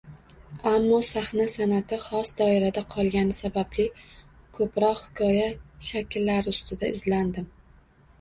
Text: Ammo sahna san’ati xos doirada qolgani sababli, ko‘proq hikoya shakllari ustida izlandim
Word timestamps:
Ammo 0.69 0.99
sahna 1.07 1.43
san’ati 1.55 1.99
xos 2.05 2.31
doirada 2.39 2.81
qolgani 2.93 3.35
sababli, 3.39 3.85
ko‘proq 4.59 5.03
hikoya 5.03 5.45
shakllari 5.89 6.55
ustida 6.55 6.91
izlandim 7.01 7.47